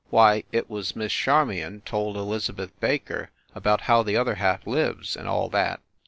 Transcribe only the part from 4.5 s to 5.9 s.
Lives and all that.